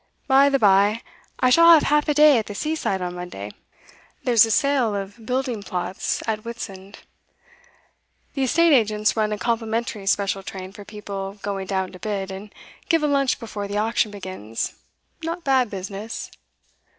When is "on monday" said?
3.03-3.51